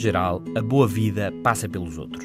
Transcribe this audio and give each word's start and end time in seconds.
geral, 0.00 0.42
a 0.56 0.62
boa 0.62 0.88
vida 0.88 1.32
passa 1.42 1.68
pelos 1.68 1.98
outros. 1.98 2.24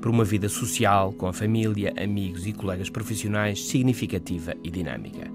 Por 0.00 0.10
uma 0.10 0.24
vida 0.24 0.48
social, 0.48 1.12
com 1.12 1.26
a 1.28 1.32
família, 1.32 1.94
amigos 1.96 2.46
e 2.46 2.52
colegas 2.52 2.90
profissionais 2.90 3.64
significativa 3.64 4.54
e 4.64 4.70
dinâmica. 4.70 5.30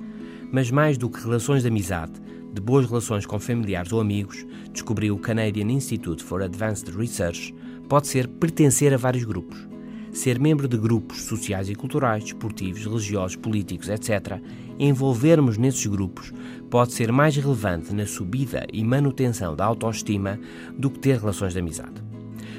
Mas 0.52 0.70
mais 0.70 0.98
do 0.98 1.10
que 1.10 1.24
relações 1.24 1.62
de 1.62 1.70
amizade, 1.70 2.14
de 2.54 2.62
boas 2.62 2.86
relações 2.86 3.26
com 3.26 3.40
familiares 3.40 3.94
ou 3.94 4.02
amigos, 4.02 4.46
descobriu 4.72 5.16
o 5.16 5.20
Canadian 5.20 5.72
Institute 5.72 6.24
for 6.24 6.42
Advanced 6.42 6.90
Research, 6.90 7.56
pode 7.88 8.08
ser 8.08 8.28
pertencer 8.28 8.94
a 8.94 8.98
vários 8.98 9.24
grupos. 9.24 9.77
Ser 10.18 10.40
membro 10.40 10.68
de 10.68 10.76
grupos 10.76 11.26
sociais 11.26 11.70
e 11.70 11.76
culturais, 11.76 12.24
desportivos, 12.24 12.84
religiosos, 12.84 13.36
políticos, 13.36 13.88
etc., 13.88 14.42
envolvermos 14.80 15.60
nesses 15.60 15.86
grupos 15.86 16.34
pode 16.72 16.94
ser 16.94 17.12
mais 17.12 17.36
relevante 17.36 17.94
na 17.94 18.08
subida 18.08 18.66
e 18.74 18.84
manutenção 18.84 19.56
da 19.56 19.64
autoestima 19.64 20.40
do 20.76 20.90
que 20.90 20.98
ter 20.98 21.20
relações 21.20 21.54
de 21.54 21.60
amizade. 21.60 22.02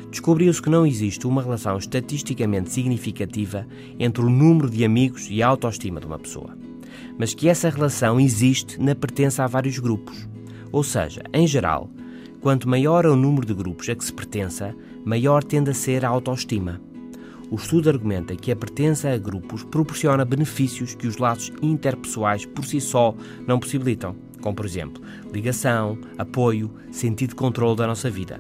Descobriu-se 0.09 0.63
que 0.63 0.71
não 0.71 0.87
existe 0.87 1.27
uma 1.27 1.43
relação 1.43 1.77
estatisticamente 1.77 2.71
significativa 2.71 3.67
entre 3.99 4.25
o 4.25 4.31
número 4.31 4.71
de 4.71 4.85
amigos 4.85 5.27
e 5.29 5.43
a 5.43 5.49
autoestima 5.49 5.99
de 5.99 6.07
uma 6.07 6.19
pessoa, 6.21 6.57
mas 7.19 7.35
que 7.35 7.49
essa 7.49 7.69
relação 7.69 8.21
existe 8.21 8.81
na 8.81 8.95
pertença 8.95 9.43
a 9.43 9.49
vários 9.49 9.81
grupos. 9.81 10.29
Ou 10.71 10.85
seja, 10.85 11.25
em 11.35 11.45
geral, 11.45 11.91
quanto 12.41 12.69
maior 12.69 13.05
é 13.05 13.09
o 13.09 13.17
número 13.17 13.45
de 13.45 13.53
grupos 13.53 13.89
a 13.89 13.97
que 13.97 14.05
se 14.05 14.13
pertença, 14.13 14.77
maior 15.05 15.43
tende 15.43 15.71
a 15.71 15.75
ser 15.75 16.05
a 16.05 16.09
autoestima. 16.09 16.87
O 17.51 17.57
estudo 17.57 17.89
argumenta 17.89 18.37
que 18.37 18.53
a 18.53 18.57
pertença 18.57 19.09
a 19.11 19.17
grupos 19.17 19.65
proporciona 19.65 20.23
benefícios 20.23 20.95
que 20.95 21.07
os 21.07 21.17
laços 21.17 21.51
interpessoais 21.63 22.45
por 22.45 22.65
si 22.67 22.79
só 22.79 23.15
não 23.47 23.59
possibilitam, 23.59 24.15
como 24.43 24.55
por 24.55 24.67
exemplo 24.67 25.03
ligação, 25.33 25.97
apoio, 26.19 26.71
sentido 26.91 27.31
de 27.31 27.37
controle 27.37 27.77
da 27.77 27.87
nossa 27.87 28.11
vida. 28.11 28.39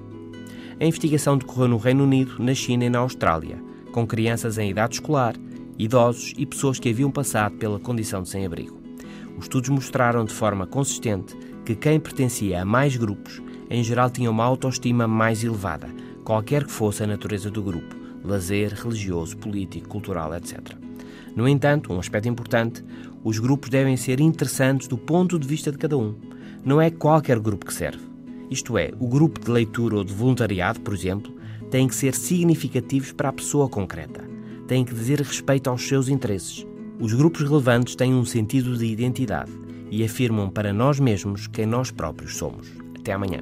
A 0.78 0.84
investigação 0.84 1.38
decorreu 1.38 1.68
no 1.68 1.78
Reino 1.78 2.04
Unido, 2.04 2.36
na 2.38 2.54
China 2.54 2.84
e 2.84 2.90
na 2.90 2.98
Austrália, 2.98 3.58
com 3.92 4.06
crianças 4.06 4.58
em 4.58 4.70
idade 4.70 4.96
escolar, 4.96 5.34
idosos 5.78 6.34
e 6.36 6.44
pessoas 6.44 6.78
que 6.78 6.90
haviam 6.90 7.10
passado 7.10 7.56
pela 7.56 7.80
condição 7.80 8.22
de 8.22 8.28
sem-abrigo. 8.28 8.78
Os 9.38 9.44
estudos 9.44 9.70
mostraram 9.70 10.24
de 10.24 10.34
forma 10.34 10.66
consistente 10.66 11.34
que 11.64 11.74
quem 11.74 11.98
pertencia 11.98 12.60
a 12.60 12.64
mais 12.64 12.94
grupos, 12.96 13.40
em 13.70 13.82
geral, 13.82 14.10
tinha 14.10 14.30
uma 14.30 14.44
autoestima 14.44 15.08
mais 15.08 15.42
elevada, 15.42 15.88
qualquer 16.24 16.64
que 16.64 16.72
fosse 16.72 17.02
a 17.02 17.06
natureza 17.06 17.50
do 17.50 17.62
grupo 17.62 18.07
lazer 18.24 18.74
religioso, 18.74 19.36
político, 19.36 19.88
cultural, 19.88 20.34
etc. 20.34 20.58
No 21.34 21.48
entanto, 21.48 21.92
um 21.92 21.98
aspecto 21.98 22.28
importante, 22.28 22.84
os 23.22 23.38
grupos 23.38 23.68
devem 23.68 23.96
ser 23.96 24.20
interessantes 24.20 24.88
do 24.88 24.98
ponto 24.98 25.38
de 25.38 25.46
vista 25.46 25.70
de 25.70 25.78
cada 25.78 25.96
um. 25.96 26.14
Não 26.64 26.80
é 26.80 26.90
qualquer 26.90 27.38
grupo 27.38 27.66
que 27.66 27.74
serve. 27.74 28.00
Isto 28.50 28.78
é, 28.78 28.90
o 28.98 29.06
grupo 29.06 29.40
de 29.40 29.50
leitura 29.50 29.96
ou 29.96 30.04
de 30.04 30.12
voluntariado, 30.12 30.80
por 30.80 30.94
exemplo, 30.94 31.32
tem 31.70 31.86
que 31.86 31.94
ser 31.94 32.14
significativos 32.14 33.12
para 33.12 33.28
a 33.28 33.32
pessoa 33.32 33.68
concreta. 33.68 34.24
Tem 34.66 34.84
que 34.84 34.94
dizer 34.94 35.20
respeito 35.20 35.68
aos 35.68 35.86
seus 35.86 36.08
interesses. 36.08 36.66
Os 36.98 37.12
grupos 37.12 37.42
relevantes 37.42 37.94
têm 37.94 38.14
um 38.14 38.24
sentido 38.24 38.76
de 38.76 38.86
identidade 38.86 39.52
e 39.90 40.04
afirmam 40.04 40.50
para 40.50 40.72
nós 40.72 40.98
mesmos 40.98 41.46
quem 41.46 41.66
nós 41.66 41.90
próprios 41.90 42.36
somos. 42.36 42.68
Até 42.98 43.12
amanhã. 43.12 43.40